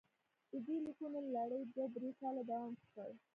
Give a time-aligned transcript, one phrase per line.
[0.51, 3.09] د دې لیکونو لړۍ دوه درې کاله دوام وکړ.